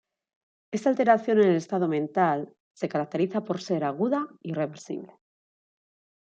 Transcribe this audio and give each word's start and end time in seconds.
Esta 0.75 0.87
alteración 0.89 1.37
en 1.41 1.49
el 1.51 1.57
estado 1.57 1.87
mental 1.87 2.55
se 2.73 2.89
caracteriza 2.89 3.43
por 3.43 3.61
ser 3.61 3.83
aguda 3.83 4.27
y 4.41 4.51
reversible. 4.53 5.15